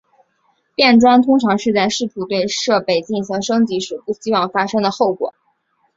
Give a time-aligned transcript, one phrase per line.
[0.73, 5.31] 变砖通常是在试图对设备进行升级时不希望发生的后果。